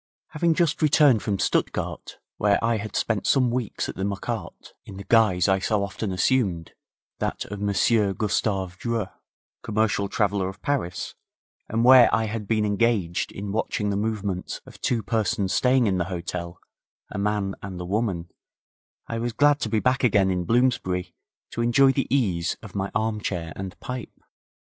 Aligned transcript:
Having 0.29 0.55
just 0.55 0.81
returned 0.81 1.21
from 1.21 1.37
Stuttgart, 1.37 2.17
where 2.37 2.57
I 2.63 2.77
had 2.77 2.95
spent 2.95 3.27
some 3.27 3.51
weeks 3.51 3.87
at 3.87 3.95
the 3.95 4.03
Marquardt 4.03 4.73
in 4.83 4.97
the 4.97 5.03
guise 5.03 5.47
I 5.47 5.59
so 5.59 5.83
often 5.83 6.11
assumed, 6.11 6.73
that 7.19 7.45
of 7.51 7.61
Monsieur 7.61 8.11
Gustav 8.11 8.79
Dreux, 8.79 9.09
commercial 9.61 10.09
traveller, 10.09 10.49
of 10.49 10.59
Paris, 10.63 11.13
and 11.69 11.85
where 11.85 12.09
I 12.11 12.23
had 12.23 12.47
been 12.47 12.65
engaged 12.65 13.31
in 13.31 13.51
watching 13.51 13.91
the 13.91 13.95
movements 13.95 14.59
of 14.65 14.81
two 14.81 15.03
persons 15.03 15.53
staying 15.53 15.85
in 15.85 15.99
the 15.99 16.05
hotel, 16.05 16.59
a 17.11 17.19
man 17.19 17.53
and 17.61 17.79
a 17.79 17.85
woman, 17.85 18.29
I 19.05 19.19
was 19.19 19.33
glad 19.33 19.59
to 19.59 19.69
be 19.69 19.79
back 19.79 20.03
again 20.03 20.31
in 20.31 20.45
Bloomsbury 20.45 21.13
to 21.51 21.61
enjoy 21.61 21.91
the 21.91 22.07
ease 22.09 22.57
of 22.63 22.73
my 22.73 22.89
armchair 22.95 23.53
and 23.55 23.79
pipe. 23.79 24.19